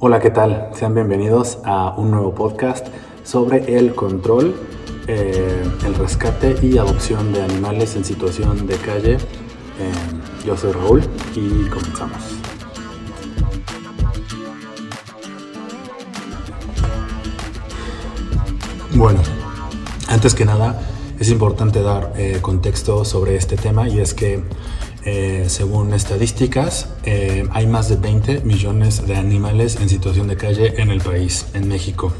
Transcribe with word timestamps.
Hola, 0.00 0.20
¿qué 0.20 0.30
tal? 0.30 0.70
Sean 0.74 0.94
bienvenidos 0.94 1.58
a 1.64 1.92
un 1.96 2.12
nuevo 2.12 2.32
podcast 2.32 2.86
sobre 3.24 3.76
el 3.76 3.96
control, 3.96 4.54
eh, 5.08 5.64
el 5.84 5.94
rescate 5.96 6.54
y 6.62 6.78
adopción 6.78 7.32
de 7.32 7.42
animales 7.42 7.96
en 7.96 8.04
situación 8.04 8.68
de 8.68 8.76
calle. 8.76 9.14
Eh, 9.14 9.92
yo 10.46 10.56
soy 10.56 10.70
Raúl 10.70 11.02
y 11.34 11.68
comenzamos. 11.68 12.22
Bueno, 18.94 19.20
antes 20.06 20.32
que 20.32 20.44
nada 20.44 20.80
es 21.18 21.28
importante 21.28 21.82
dar 21.82 22.12
eh, 22.16 22.38
contexto 22.40 23.04
sobre 23.04 23.34
este 23.34 23.56
tema 23.56 23.88
y 23.88 23.98
es 23.98 24.14
que 24.14 24.44
eh, 25.04 25.44
según 25.48 25.94
estadísticas, 25.94 26.88
eh, 27.04 27.46
hay 27.52 27.66
más 27.66 27.88
de 27.88 27.96
20 27.96 28.40
millones 28.40 29.06
de 29.06 29.16
animales 29.16 29.76
en 29.76 29.88
situación 29.88 30.26
de 30.26 30.36
calle 30.36 30.80
en 30.82 30.90
el 30.90 31.00
país, 31.00 31.46
en 31.54 31.68
México. 31.68 32.12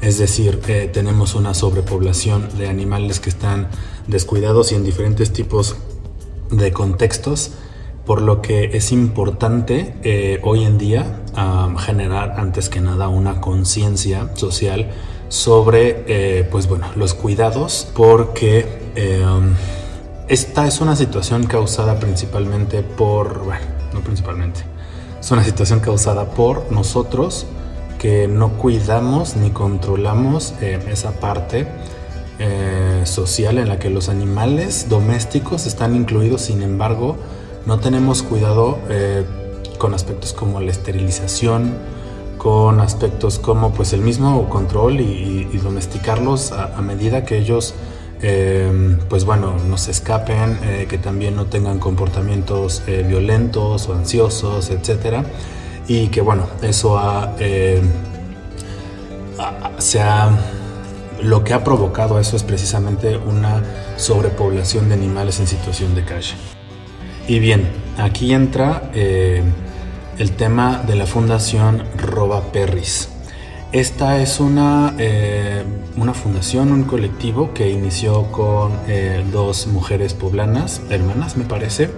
Es 0.00 0.18
decir, 0.18 0.60
eh, 0.68 0.88
tenemos 0.92 1.34
una 1.34 1.54
sobrepoblación 1.54 2.56
de 2.56 2.68
animales 2.68 3.18
que 3.18 3.30
están 3.30 3.68
descuidados 4.06 4.70
y 4.70 4.76
en 4.76 4.84
diferentes 4.84 5.32
tipos 5.32 5.76
de 6.50 6.72
contextos, 6.72 7.52
por 8.06 8.22
lo 8.22 8.42
que 8.42 8.76
es 8.76 8.92
importante 8.92 10.40
hoy 10.42 10.64
en 10.64 10.76
día 10.76 11.22
generar 11.78 12.34
antes 12.38 12.68
que 12.68 12.82
nada 12.82 13.08
una 13.08 13.40
conciencia 13.40 14.30
social 14.36 14.90
sobre 15.30 16.44
pues 16.50 16.68
bueno, 16.68 16.86
los 16.96 17.14
cuidados, 17.14 17.88
porque 17.94 18.66
esta 20.28 20.66
es 20.66 20.80
una 20.80 20.96
situación 20.96 21.44
causada 21.44 21.98
principalmente 21.98 22.82
por, 22.82 23.44
bueno, 23.44 23.64
no 23.92 24.00
principalmente, 24.00 24.60
es 25.20 25.30
una 25.30 25.44
situación 25.44 25.80
causada 25.80 26.30
por 26.30 26.70
nosotros 26.72 27.46
que 27.98 28.26
no 28.26 28.50
cuidamos 28.54 29.36
ni 29.36 29.50
controlamos 29.50 30.54
eh, 30.60 30.78
esa 30.90 31.12
parte 31.12 31.66
eh, 32.38 33.02
social 33.04 33.58
en 33.58 33.68
la 33.68 33.78
que 33.78 33.90
los 33.90 34.08
animales 34.08 34.88
domésticos 34.88 35.66
están 35.66 35.94
incluidos, 35.94 36.42
sin 36.42 36.62
embargo, 36.62 37.16
no 37.66 37.78
tenemos 37.78 38.22
cuidado 38.22 38.78
eh, 38.88 39.24
con 39.78 39.92
aspectos 39.92 40.32
como 40.32 40.60
la 40.60 40.70
esterilización, 40.70 41.74
con 42.38 42.80
aspectos 42.80 43.38
como 43.38 43.72
pues 43.72 43.92
el 43.92 44.00
mismo 44.00 44.48
control 44.48 45.00
y, 45.00 45.44
domesticarlos 45.62 46.52
a 46.52 46.82
medida 46.82 47.24
que 47.24 47.38
ellos 47.38 47.74
Em, 48.26 48.96
pues 49.10 49.26
bueno, 49.26 49.54
no 49.68 49.76
se 49.76 49.90
escapen, 49.90 50.58
eh, 50.62 50.86
que 50.88 50.96
también 50.96 51.36
no 51.36 51.44
tengan 51.44 51.78
comportamientos 51.78 52.82
eh, 52.86 53.04
violentos 53.06 53.86
o 53.86 53.92
ansiosos, 53.92 54.70
etcétera, 54.70 55.26
y 55.88 56.06
que 56.06 56.22
bueno, 56.22 56.46
eso 56.62 56.98
ha, 56.98 57.34
lo 61.22 61.44
que 61.44 61.52
ha 61.52 61.62
provocado 61.64 62.18
eso 62.18 62.36
es 62.36 62.44
precisamente 62.44 63.18
una 63.18 63.62
sobrepoblación 63.98 64.88
de 64.88 64.94
animales 64.94 65.38
en 65.40 65.46
situación 65.46 65.94
de 65.94 66.04
calle. 66.06 66.34
Y 67.28 67.40
bien, 67.40 67.68
aquí 67.98 68.32
entra 68.32 68.90
eh, 68.94 69.42
el 70.16 70.32
tema 70.32 70.82
de 70.86 70.94
la 70.94 71.04
Fundación 71.04 71.84
Roba 71.98 72.40
Perris. 72.52 73.10
Esta 73.74 74.22
es 74.22 74.38
una, 74.38 74.94
eh, 74.98 75.64
una 75.96 76.14
fundación, 76.14 76.70
un 76.70 76.84
colectivo 76.84 77.52
que 77.54 77.72
inició 77.72 78.30
con 78.30 78.70
eh, 78.86 79.24
dos 79.32 79.66
mujeres 79.66 80.14
poblanas, 80.14 80.80
hermanas 80.90 81.36
me 81.36 81.42
parece, 81.42 81.90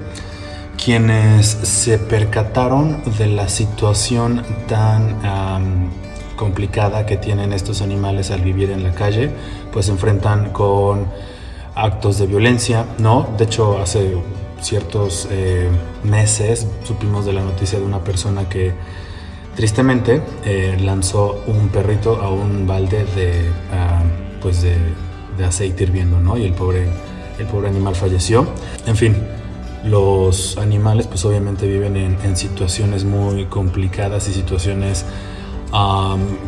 quienes 0.83 1.47
se 1.47 1.99
percataron 1.99 3.03
de 3.19 3.27
la 3.27 3.51
situación 3.51 4.43
tan 4.67 5.91
complicada 6.37 7.05
que 7.05 7.19
tienen 7.19 7.53
estos 7.53 7.83
animales 7.83 8.31
al 8.31 8.41
vivir 8.41 8.71
en 8.71 8.83
la 8.83 8.93
calle, 8.93 9.31
pues 9.71 9.85
se 9.85 9.93
enfrentan 9.93 10.53
con 10.53 11.05
actos 11.75 12.17
de 12.17 12.27
violencia, 12.27 12.87
¿no? 12.97 13.29
De 13.37 13.45
hecho, 13.45 13.79
hace 13.83 14.17
ciertos 14.63 15.29
eh, 15.31 15.69
meses 16.05 16.69
supimos 16.85 17.27
de 17.27 17.35
la 17.35 17.43
noticia 17.43 17.79
de 17.79 17.85
una 17.85 18.03
persona 18.03 18.49
que 18.49 18.73
Tristemente, 19.57 20.21
eh, 20.45 20.77
lanzó 20.79 21.43
un 21.47 21.71
perrito 21.71 22.21
a 22.21 22.29
un 22.29 22.67
balde 22.67 23.07
de, 23.17 23.51
ah, 23.73 24.03
pues 24.43 24.61
de, 24.61 24.77
aceite 25.43 25.85
hirviendo, 25.85 26.21
¿no? 26.21 26.37
Y 26.37 26.45
el 26.45 26.53
pobre, 26.53 26.87
el 27.39 27.47
pobre 27.47 27.69
animal 27.69 27.95
falleció. 27.95 28.47
En 28.87 28.97
fin, 28.97 29.17
los 29.83 30.59
animales 30.59 31.07
pues 31.07 31.25
obviamente 31.25 31.67
viven 31.67 31.97
en, 31.97 32.37
situaciones 32.37 33.05
muy 33.05 33.47
complicadas 33.47 34.29
y 34.29 34.35
situaciones 34.35 35.07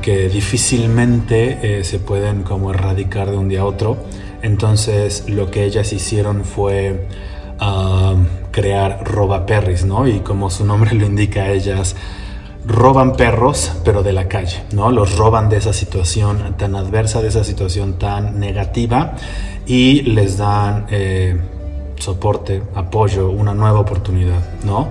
que 0.03 0.29
difícilmente 0.29 1.79
eh, 1.81 1.85
se 1.85 1.99
pueden 1.99 2.43
como 2.43 2.71
erradicar 2.71 3.31
de 3.31 3.39
un 3.39 3.49
día 3.49 3.61
a 3.61 3.65
otro. 3.65 3.97
Entonces 4.43 5.29
lo 5.29 5.51
que 5.51 5.65
ellas 5.65 5.93
hicieron 5.95 6.45
fue 6.45 7.07
crear 8.53 9.03
roba 9.05 9.47
perris, 9.47 9.85
¿no? 9.85 10.07
Y 10.07 10.21
como 10.21 10.51
su 10.51 10.65
nombre 10.65 10.95
lo 10.95 11.07
indica, 11.07 11.51
ellas 11.51 11.97
roban 12.67 13.15
perros, 13.15 13.73
pero 13.85 14.03
de 14.03 14.13
la 14.13 14.29
calle, 14.29 14.63
¿no? 14.73 14.91
Los 14.91 15.17
roban 15.17 15.49
de 15.49 15.57
esa 15.57 15.73
situación 15.73 16.55
tan 16.59 16.75
adversa, 16.75 17.23
de 17.23 17.29
esa 17.29 17.45
situación 17.45 17.99
tan 17.99 18.39
negativa 18.39 19.15
y 19.67 20.03
les 20.03 20.39
dan 20.39 20.87
eh, 20.91 21.37
soporte, 21.99 22.63
apoyo, 22.75 23.31
una 23.31 23.55
nueva 23.55 23.81
oportunidad, 23.81 24.41
¿no? 24.65 24.89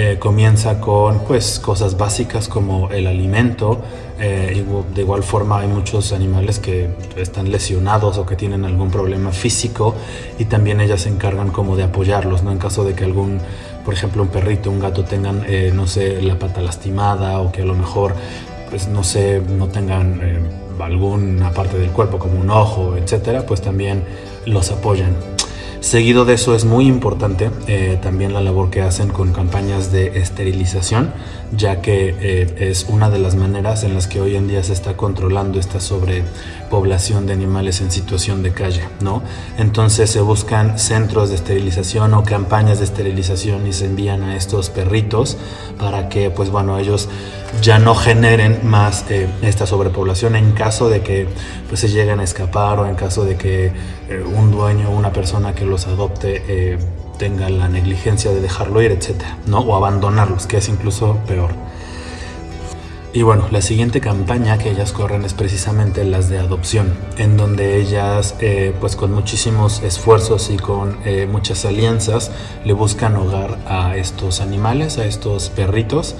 Eh, 0.00 0.16
comienza 0.20 0.80
con 0.80 1.20
pues 1.20 1.58
cosas 1.58 1.96
básicas 1.96 2.48
como 2.48 2.88
el 2.90 3.06
alimento. 3.06 3.80
Eh, 4.20 4.64
de 4.94 5.02
igual 5.02 5.22
forma 5.22 5.60
hay 5.60 5.68
muchos 5.68 6.12
animales 6.12 6.58
que 6.58 6.88
están 7.16 7.50
lesionados 7.50 8.18
o 8.18 8.26
que 8.26 8.36
tienen 8.36 8.64
algún 8.64 8.90
problema 8.90 9.32
físico 9.32 9.94
y 10.38 10.44
también 10.44 10.80
ellas 10.80 11.02
se 11.02 11.08
encargan 11.08 11.50
como 11.50 11.76
de 11.76 11.84
apoyarlos, 11.84 12.42
¿no? 12.42 12.52
En 12.52 12.58
caso 12.58 12.84
de 12.84 12.94
que 12.94 13.04
algún 13.04 13.40
por 13.88 13.94
ejemplo, 13.94 14.22
un 14.22 14.28
perrito, 14.28 14.70
un 14.70 14.80
gato 14.80 15.02
tengan, 15.02 15.44
eh, 15.48 15.72
no 15.74 15.86
sé, 15.86 16.20
la 16.20 16.38
pata 16.38 16.60
lastimada 16.60 17.40
o 17.40 17.50
que 17.50 17.62
a 17.62 17.64
lo 17.64 17.72
mejor, 17.72 18.14
pues 18.68 18.86
no 18.86 19.02
sé, 19.02 19.40
no 19.40 19.68
tengan 19.68 20.20
eh, 20.22 20.40
alguna 20.78 21.52
parte 21.52 21.78
del 21.78 21.88
cuerpo 21.88 22.18
como 22.18 22.38
un 22.38 22.50
ojo, 22.50 22.98
etcétera, 22.98 23.46
pues 23.46 23.62
también 23.62 24.04
los 24.44 24.70
apoyan. 24.70 25.37
Seguido 25.80 26.24
de 26.24 26.34
eso 26.34 26.56
es 26.56 26.64
muy 26.64 26.86
importante 26.86 27.50
eh, 27.68 27.98
también 28.02 28.34
la 28.34 28.40
labor 28.40 28.68
que 28.68 28.82
hacen 28.82 29.10
con 29.10 29.32
campañas 29.32 29.92
de 29.92 30.18
esterilización, 30.18 31.12
ya 31.56 31.80
que 31.80 32.16
eh, 32.20 32.68
es 32.70 32.86
una 32.88 33.10
de 33.10 33.20
las 33.20 33.36
maneras 33.36 33.84
en 33.84 33.94
las 33.94 34.08
que 34.08 34.20
hoy 34.20 34.34
en 34.34 34.48
día 34.48 34.62
se 34.64 34.72
está 34.72 34.96
controlando 34.96 35.60
esta 35.60 35.78
sobrepoblación 35.78 37.26
de 37.26 37.32
animales 37.32 37.80
en 37.80 37.92
situación 37.92 38.42
de 38.42 38.50
calle, 38.50 38.82
¿no? 39.00 39.22
Entonces 39.56 40.10
se 40.10 40.20
buscan 40.20 40.80
centros 40.80 41.28
de 41.28 41.36
esterilización 41.36 42.12
o 42.14 42.24
campañas 42.24 42.78
de 42.78 42.84
esterilización 42.84 43.66
y 43.68 43.72
se 43.72 43.86
envían 43.86 44.24
a 44.24 44.36
estos 44.36 44.70
perritos 44.70 45.38
para 45.78 46.08
que, 46.08 46.30
pues 46.30 46.50
bueno, 46.50 46.76
ellos 46.78 47.08
ya 47.62 47.78
no 47.78 47.94
generen 47.94 48.60
más 48.68 49.04
eh, 49.10 49.28
esta 49.42 49.66
sobrepoblación 49.66 50.36
en 50.36 50.52
caso 50.52 50.88
de 50.88 51.00
que 51.00 51.26
pues, 51.68 51.80
se 51.80 51.88
lleguen 51.88 52.20
a 52.20 52.24
escapar 52.24 52.78
o 52.78 52.86
en 52.86 52.94
caso 52.94 53.24
de 53.24 53.36
que 53.36 53.72
eh, 54.08 54.22
un 54.22 54.50
dueño 54.50 54.90
o 54.90 54.96
una 54.96 55.12
persona 55.12 55.54
que 55.54 55.64
los 55.64 55.86
adopte 55.86 56.42
eh, 56.48 56.78
tenga 57.18 57.48
la 57.48 57.68
negligencia 57.68 58.30
de 58.30 58.40
dejarlo 58.40 58.80
ir, 58.82 58.92
etcétera, 58.92 59.38
¿no? 59.46 59.58
O 59.60 59.74
abandonarlos, 59.74 60.46
que 60.46 60.58
es 60.58 60.68
incluso 60.68 61.18
peor. 61.26 61.50
Y 63.12 63.22
bueno, 63.22 63.48
la 63.50 63.62
siguiente 63.62 64.00
campaña 64.00 64.58
que 64.58 64.70
ellas 64.70 64.92
corren 64.92 65.24
es 65.24 65.34
precisamente 65.34 66.04
las 66.04 66.28
de 66.28 66.38
adopción, 66.38 66.94
en 67.16 67.36
donde 67.36 67.80
ellas, 67.80 68.34
pues 68.80 68.96
con 68.96 69.12
muchísimos 69.12 69.82
esfuerzos 69.82 70.50
y 70.50 70.58
con 70.58 70.98
muchas 71.32 71.64
alianzas, 71.64 72.30
le 72.66 72.74
buscan 72.74 73.16
hogar 73.16 73.58
a 73.66 73.96
estos 73.96 74.42
animales, 74.42 74.98
a 74.98 75.06
estos 75.06 75.48
perritos, 75.48 76.14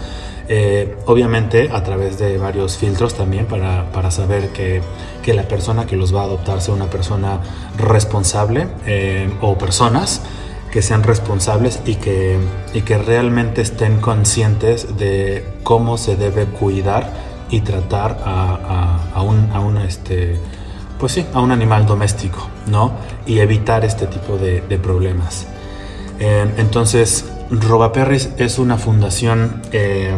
eh, 0.48 0.96
obviamente 1.06 1.70
a 1.72 1.82
través 1.82 2.18
de 2.18 2.38
varios 2.38 2.78
filtros 2.78 3.14
también 3.14 3.46
para, 3.46 4.10
saber 4.10 4.48
que, 4.50 4.82
la 5.26 5.42
persona 5.42 5.84
que 5.84 5.94
los 5.94 6.14
va 6.14 6.22
a 6.22 6.24
adoptar 6.24 6.62
sea 6.62 6.72
una 6.72 6.88
persona 6.88 7.40
responsable 7.76 8.66
eh, 8.86 9.30
o 9.42 9.58
personas 9.58 10.22
que 10.70 10.80
sean 10.80 11.02
responsables 11.02 11.80
y 11.84 11.96
que, 11.96 12.38
y 12.72 12.80
que 12.80 12.96
realmente 12.96 13.60
estén 13.60 14.00
conscientes 14.00 14.96
de 14.96 15.44
cómo 15.64 15.98
se 15.98 16.16
debe 16.16 16.46
cuidar 16.46 17.12
y 17.50 17.60
tratar 17.60 18.22
a, 18.24 19.22
un, 19.22 19.78
este, 19.78 20.38
pues 20.98 21.12
sí, 21.12 21.26
a 21.32 21.40
un 21.40 21.50
animal 21.50 21.86
doméstico, 21.86 22.38
¿no? 22.66 22.92
Y 23.26 23.38
evitar 23.40 23.84
este 23.84 24.06
tipo 24.06 24.36
de, 24.36 24.60
problemas. 24.78 25.46
Eh, 26.20 26.46
entonces, 26.58 27.24
Robaperris 27.50 28.30
es 28.36 28.58
una 28.58 28.76
fundación, 28.76 29.62
eh, 29.72 30.14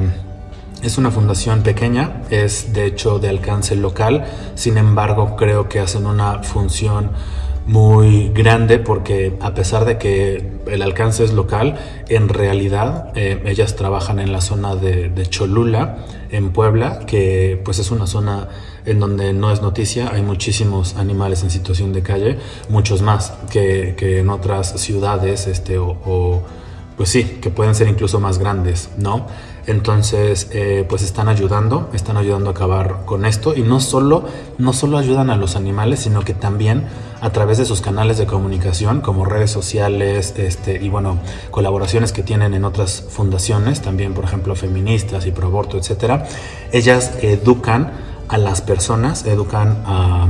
es 0.82 0.98
una 0.98 1.10
fundación 1.10 1.62
pequeña, 1.62 2.22
es 2.30 2.72
de 2.72 2.86
hecho 2.86 3.18
de 3.18 3.28
alcance 3.28 3.76
local, 3.76 4.24
sin 4.54 4.78
embargo 4.78 5.36
creo 5.36 5.68
que 5.68 5.80
hacen 5.80 6.06
una 6.06 6.42
función 6.42 7.10
muy 7.66 8.30
grande 8.30 8.78
porque 8.78 9.36
a 9.40 9.54
pesar 9.54 9.84
de 9.84 9.98
que 9.98 10.58
el 10.66 10.82
alcance 10.82 11.22
es 11.22 11.32
local, 11.32 11.78
en 12.08 12.28
realidad 12.28 13.12
eh, 13.14 13.42
ellas 13.46 13.76
trabajan 13.76 14.18
en 14.18 14.32
la 14.32 14.40
zona 14.40 14.74
de, 14.74 15.12
Cholula, 15.28 15.98
en 16.30 16.50
Puebla, 16.50 17.00
que 17.06 17.60
pues 17.64 17.78
es 17.78 17.90
una 17.90 18.06
zona 18.06 18.48
en 18.86 18.98
donde 18.98 19.32
no 19.32 19.52
es 19.52 19.62
noticia, 19.62 20.10
hay 20.12 20.22
muchísimos 20.22 20.96
animales 20.96 21.42
en 21.42 21.50
situación 21.50 21.92
de 21.92 22.02
calle, 22.02 22.38
muchos 22.68 23.02
más 23.02 23.34
que, 23.50 23.94
en 24.18 24.30
otras 24.30 24.80
ciudades, 24.80 25.46
este, 25.46 25.78
o, 25.78 26.42
pues 26.96 27.10
sí, 27.10 27.38
que 27.40 27.50
pueden 27.50 27.74
ser 27.74 27.88
incluso 27.88 28.20
más 28.20 28.38
grandes, 28.38 28.90
¿no? 28.98 29.26
Entonces, 29.66 30.48
eh, 30.52 30.84
pues 30.88 31.02
están 31.02 31.28
ayudando, 31.28 31.90
están 31.92 32.16
ayudando 32.16 32.50
a 32.50 32.52
acabar 32.52 33.04
con 33.04 33.24
esto. 33.24 33.54
Y 33.54 33.62
no 33.62 33.80
solo, 33.80 34.24
no 34.58 34.72
solo 34.72 34.98
ayudan 34.98 35.30
a 35.30 35.36
los 35.36 35.56
animales, 35.56 36.00
sino 36.00 36.22
que 36.22 36.34
también 36.34 36.86
a 37.20 37.30
través 37.30 37.58
de 37.58 37.64
sus 37.64 37.80
canales 37.80 38.18
de 38.18 38.26
comunicación, 38.26 39.00
como 39.00 39.24
redes 39.24 39.50
sociales, 39.50 40.34
este, 40.36 40.82
y 40.82 40.88
bueno, 40.88 41.18
colaboraciones 41.50 42.12
que 42.12 42.22
tienen 42.22 42.54
en 42.54 42.64
otras 42.64 43.04
fundaciones, 43.08 43.82
también 43.82 44.14
por 44.14 44.24
ejemplo 44.24 44.56
feministas 44.56 45.26
y 45.26 45.32
pro 45.32 45.48
aborto, 45.48 45.76
etcétera, 45.76 46.26
ellas 46.72 47.12
educan 47.20 47.92
a 48.28 48.38
las 48.38 48.62
personas, 48.62 49.26
educan 49.26 49.82
a 49.84 50.28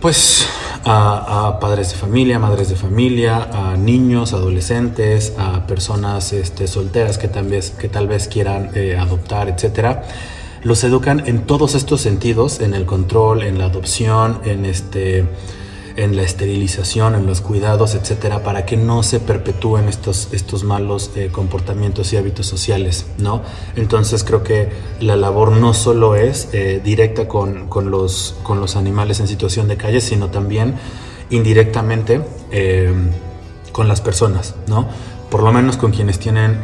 pues 0.00 0.48
a, 0.84 1.58
padres 1.60 1.90
de 1.90 1.96
familia, 1.96 2.38
madres 2.38 2.68
de 2.68 2.76
familia, 2.76 3.48
a 3.52 3.76
niños, 3.76 4.32
adolescentes, 4.32 5.34
a 5.38 5.66
personas 5.66 6.32
este, 6.32 6.66
solteras 6.66 7.18
que 7.18 7.28
tal 7.28 8.08
vez, 8.08 8.28
quieran 8.28 8.70
eh, 8.74 8.96
adoptar, 8.96 9.48
etcétera. 9.48 10.04
Los 10.62 10.84
educan 10.84 11.22
en 11.26 11.46
todos 11.46 11.74
estos 11.74 12.00
sentidos, 12.00 12.60
en 12.60 12.74
el 12.74 12.86
control, 12.86 13.42
en 13.42 13.58
la 13.58 13.66
adopción, 13.66 14.40
en 14.44 14.64
este 14.64 15.26
en 15.96 16.16
la 16.16 16.22
esterilización, 16.22 17.14
en 17.14 17.26
los 17.26 17.40
cuidados, 17.40 17.94
etcétera, 17.94 18.42
para 18.42 18.64
que 18.66 18.76
no 18.76 19.02
se 19.02 19.20
perpetúen 19.20 19.88
estos, 19.88 20.28
estos 20.32 20.64
malos 20.64 21.10
eh, 21.16 21.28
comportamientos 21.32 22.12
y 22.12 22.16
hábitos 22.16 22.46
sociales, 22.46 23.06
¿no? 23.18 23.42
Entonces 23.76 24.24
creo 24.24 24.42
que 24.42 24.70
la 25.00 25.16
labor 25.16 25.52
no 25.52 25.74
solo 25.74 26.14
es 26.14 26.48
eh, 26.52 26.80
directa 26.82 27.28
con, 27.28 27.68
los, 27.90 28.36
con 28.42 28.60
los 28.60 28.76
animales 28.76 29.20
en 29.20 29.28
situación 29.28 29.68
de 29.68 29.76
calle, 29.76 30.00
sino 30.00 30.30
también 30.30 30.74
indirectamente 31.30 32.22
eh, 32.50 32.92
con 33.72 33.88
las 33.88 34.00
personas, 34.00 34.54
¿no? 34.66 34.88
Por 35.30 35.42
lo 35.42 35.52
menos 35.52 35.76
con 35.76 35.92
quienes 35.92 36.18
tienen 36.18 36.60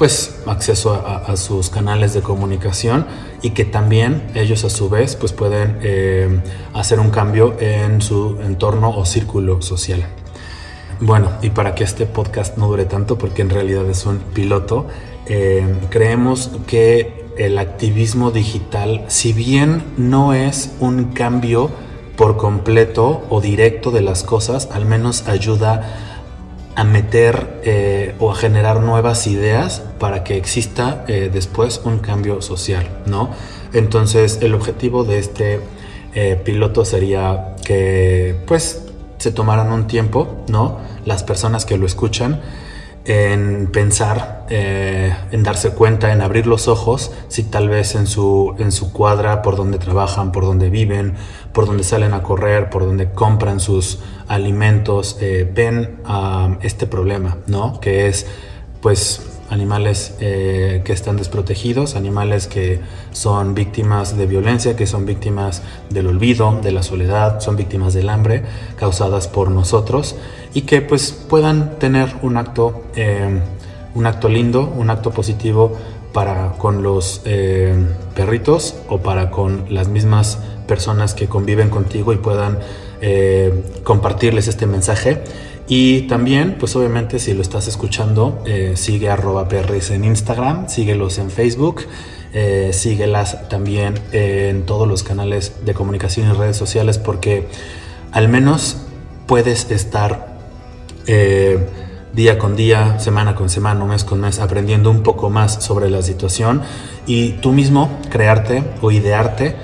pues 0.00 0.40
acceso 0.46 0.94
a, 0.94 1.36
sus 1.36 1.68
canales 1.68 2.14
de 2.14 2.22
comunicación 2.22 3.04
y 3.42 3.50
que 3.50 3.66
también 3.66 4.30
ellos 4.34 4.64
a 4.64 4.70
su 4.70 4.88
vez 4.88 5.14
pues 5.14 5.34
pueden 5.34 5.78
eh, 5.82 6.40
hacer 6.72 6.98
un 7.00 7.10
cambio 7.10 7.54
en 7.60 8.00
su 8.00 8.38
entorno 8.42 8.96
o 8.96 9.04
círculo 9.04 9.60
social. 9.60 10.06
Bueno, 11.00 11.28
y 11.42 11.50
para 11.50 11.74
que 11.74 11.84
este 11.84 12.06
podcast 12.06 12.56
no 12.56 12.68
dure 12.68 12.86
tanto, 12.86 13.18
porque 13.18 13.42
en 13.42 13.50
realidad 13.50 13.86
es 13.90 14.06
un 14.06 14.20
piloto, 14.20 14.86
eh, 15.26 15.66
creemos 15.90 16.50
que 16.66 17.26
el 17.36 17.58
activismo 17.58 18.30
digital, 18.30 19.04
si 19.08 19.34
bien 19.34 19.82
no 19.98 20.32
es 20.32 20.72
un 20.80 21.12
cambio 21.12 21.68
por 22.16 22.38
completo 22.38 23.26
o 23.28 23.42
directo 23.42 23.90
de 23.90 24.00
las 24.00 24.22
cosas, 24.22 24.70
al 24.72 24.86
menos 24.86 25.28
ayuda 25.28 25.74
a 25.74 26.09
meter 26.84 27.60
eh, 27.64 28.14
o 28.18 28.30
a 28.30 28.34
generar 28.34 28.80
nuevas 28.80 29.26
ideas 29.26 29.82
para 29.98 30.24
que 30.24 30.36
exista 30.36 31.04
eh, 31.08 31.30
después 31.32 31.82
un 31.84 31.98
cambio 31.98 32.40
social, 32.42 32.88
¿no? 33.06 33.30
Entonces 33.72 34.38
el 34.40 34.54
objetivo 34.54 35.04
de 35.04 35.18
este 35.18 35.60
eh, 36.14 36.40
piloto 36.42 36.84
sería 36.84 37.54
que 37.64 38.36
pues 38.46 38.86
se 39.18 39.30
tomaran 39.32 39.72
un 39.72 39.86
tiempo, 39.86 40.44
¿no? 40.48 40.78
Las 41.04 41.22
personas 41.22 41.66
que 41.66 41.76
lo 41.76 41.86
escuchan 41.86 42.40
en 43.04 43.68
pensar, 43.72 44.46
eh, 44.50 45.14
en 45.32 45.42
darse 45.42 45.70
cuenta, 45.70 46.12
en 46.12 46.20
abrir 46.20 46.46
los 46.46 46.68
ojos, 46.68 47.12
si 47.28 47.44
tal 47.44 47.68
vez 47.68 47.94
en 47.94 48.06
su, 48.06 48.54
en 48.58 48.72
su 48.72 48.92
cuadra, 48.92 49.42
por 49.42 49.56
donde 49.56 49.78
trabajan, 49.78 50.32
por 50.32 50.44
donde 50.44 50.70
viven, 50.70 51.14
por 51.52 51.66
donde 51.66 51.82
salen 51.82 52.12
a 52.12 52.22
correr, 52.22 52.68
por 52.70 52.84
donde 52.84 53.10
compran 53.10 53.60
sus 53.60 54.00
alimentos, 54.28 55.16
eh, 55.20 55.50
ven 55.52 56.00
este 56.62 56.86
problema, 56.86 57.38
¿no? 57.46 57.80
Que 57.80 58.06
es, 58.06 58.26
pues, 58.80 59.29
animales 59.50 60.14
eh, 60.20 60.82
que 60.84 60.92
están 60.92 61.16
desprotegidos, 61.16 61.96
animales 61.96 62.46
que 62.46 62.80
son 63.12 63.54
víctimas 63.54 64.16
de 64.16 64.26
violencia, 64.26 64.76
que 64.76 64.86
son 64.86 65.04
víctimas 65.04 65.62
del 65.90 66.06
olvido, 66.06 66.60
de 66.62 66.70
la 66.70 66.84
soledad, 66.84 67.40
son 67.40 67.56
víctimas 67.56 67.92
del 67.92 68.08
hambre 68.08 68.44
causadas 68.76 69.26
por 69.26 69.50
nosotros 69.50 70.14
y 70.54 70.62
que 70.62 70.80
pues 70.82 71.12
puedan 71.12 71.78
tener 71.78 72.14
un 72.22 72.36
acto, 72.36 72.84
eh, 72.94 73.40
un 73.94 74.06
acto 74.06 74.28
lindo, 74.28 74.72
un 74.76 74.88
acto 74.88 75.10
positivo 75.10 75.76
para 76.12 76.52
con 76.52 76.82
los 76.82 77.22
eh, 77.24 77.74
perritos 78.14 78.76
o 78.88 78.98
para 78.98 79.30
con 79.30 79.66
las 79.68 79.88
mismas 79.88 80.38
personas 80.68 81.14
que 81.14 81.26
conviven 81.26 81.70
contigo 81.70 82.12
y 82.12 82.16
puedan 82.16 82.58
compartirles 83.82 84.46
este 84.46 84.66
mensaje 84.66 85.22
y 85.72 86.02
también, 86.08 86.56
pues 86.58 86.74
obviamente 86.74 87.20
si 87.20 87.32
lo 87.32 87.42
estás 87.42 87.68
escuchando, 87.68 88.42
eh, 88.44 88.72
sigue 88.74 89.08
arroba 89.08 89.46
perris 89.46 89.92
en 89.92 90.04
Instagram, 90.04 90.68
síguelos 90.68 91.18
en 91.18 91.30
Facebook, 91.30 91.82
eh, 92.32 92.70
síguelas 92.72 93.48
también 93.48 93.94
en 94.10 94.66
todos 94.66 94.88
los 94.88 95.04
canales 95.04 95.64
de 95.64 95.72
comunicación 95.72 96.28
y 96.28 96.32
redes 96.32 96.56
sociales 96.56 96.98
porque 96.98 97.46
al 98.10 98.28
menos 98.28 98.78
puedes 99.28 99.70
estar 99.70 100.40
eh, 101.06 101.64
día 102.14 102.36
con 102.36 102.56
día, 102.56 102.98
semana 102.98 103.36
con 103.36 103.48
semana, 103.48 103.84
mes 103.84 104.02
con 104.02 104.20
mes, 104.20 104.40
aprendiendo 104.40 104.90
un 104.90 105.04
poco 105.04 105.30
más 105.30 105.62
sobre 105.62 105.88
la 105.88 106.02
situación 106.02 106.62
y 107.06 107.34
tú 107.34 107.52
mismo 107.52 107.96
crearte 108.10 108.64
o 108.82 108.90
idearte 108.90 109.54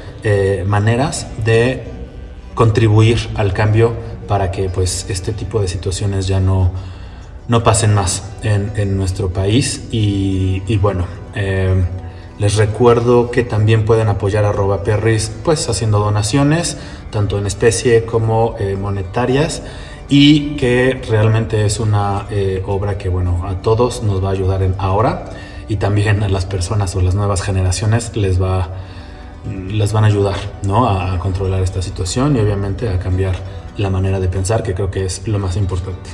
maneras 0.66 1.26
de 1.44 1.84
contribuir 2.54 3.28
al 3.34 3.52
cambio 3.52 3.94
para 4.26 4.50
que 4.50 4.68
pues 4.68 5.06
este 5.08 5.32
tipo 5.32 5.60
de 5.60 5.68
situaciones 5.68 6.26
ya 6.26 6.40
no, 6.40 6.70
no 7.48 7.62
pasen 7.62 7.94
más 7.94 8.22
en, 8.42 8.96
nuestro 8.96 9.30
país 9.30 9.88
y, 9.90 10.76
bueno 10.78 11.06
eh, 11.34 11.84
les 12.38 12.56
recuerdo 12.56 13.30
que 13.30 13.44
también 13.44 13.84
pueden 13.84 14.08
apoyar 14.08 14.44
a 14.44 14.52
Roba 14.52 14.82
Perris 14.82 15.32
pues 15.44 15.68
haciendo 15.68 15.98
donaciones 15.98 16.76
tanto 17.10 17.38
en 17.38 17.46
especie 17.46 18.04
como 18.04 18.56
eh, 18.58 18.76
monetarias 18.76 19.62
y 20.08 20.56
que 20.56 21.00
realmente 21.08 21.64
es 21.64 21.80
una 21.80 22.26
eh, 22.30 22.62
obra 22.66 22.98
que 22.98 23.08
bueno 23.08 23.46
a 23.46 23.62
todos 23.62 24.02
nos 24.02 24.22
va 24.22 24.28
a 24.28 24.32
ayudar 24.32 24.62
en 24.62 24.74
ahora 24.78 25.30
y 25.68 25.76
también 25.76 26.22
a 26.22 26.28
las 26.28 26.46
personas 26.46 26.94
o 26.94 27.00
las 27.00 27.14
nuevas 27.14 27.42
generaciones 27.42 28.16
les 28.16 28.40
va 28.40 28.68
les 29.68 29.92
van 29.92 30.04
a 30.04 30.08
ayudar 30.08 30.36
¿no? 30.64 30.88
a 30.88 31.18
controlar 31.18 31.62
esta 31.62 31.80
situación 31.80 32.36
y 32.36 32.40
obviamente 32.40 32.88
a 32.88 32.98
cambiar 32.98 33.36
la 33.76 33.90
manera 33.90 34.20
de 34.20 34.28
pensar, 34.28 34.62
que 34.62 34.74
creo 34.74 34.90
que 34.90 35.04
es 35.04 35.26
lo 35.28 35.38
más 35.38 35.56
importante. 35.56 36.10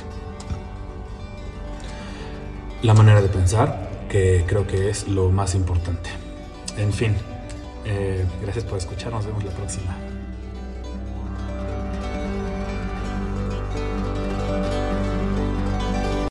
La 2.81 2.93
manera 2.93 3.21
de 3.21 3.29
pensar, 3.29 3.89
que 4.09 4.43
creo 4.47 4.67
que 4.67 4.89
es 4.89 5.07
lo 5.07 5.29
más 5.29 5.55
importante. 5.55 6.09
En 6.77 6.91
fin, 6.91 7.15
eh, 7.85 8.25
gracias 8.41 8.65
por 8.65 8.77
escuchar, 8.77 9.11
nos 9.11 9.25
vemos 9.25 9.43
la 9.43 9.51
próxima. 9.51 9.95